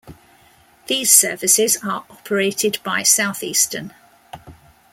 [0.87, 3.93] These services are operated by Southeastern.